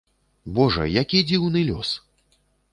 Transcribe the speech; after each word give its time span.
Божа, 0.59 0.87
які 0.95 1.23
дзіўны 1.33 1.65
лёс! 1.71 1.95